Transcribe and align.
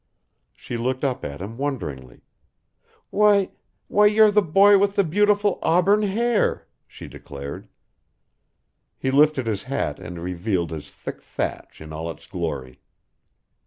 She 0.55 0.77
looked 0.77 1.03
up 1.03 1.23
at 1.23 1.41
him 1.43 1.59
wonderingly. 1.59 2.21
"Why 3.11 3.51
why 3.87 4.07
you're 4.07 4.31
the 4.31 4.41
boy 4.41 4.79
with 4.79 4.95
the 4.95 5.03
beautiful 5.03 5.59
auburn 5.61 6.01
hair," 6.01 6.65
she 6.87 7.07
declared. 7.07 7.67
He 8.97 9.11
lifted 9.11 9.45
his 9.45 9.61
hat 9.61 9.99
and 9.99 10.17
revealed 10.19 10.71
his 10.71 10.89
thick 10.89 11.21
thatch 11.21 11.81
in 11.81 11.93
all 11.93 12.09
its 12.09 12.25
glory. 12.25 12.81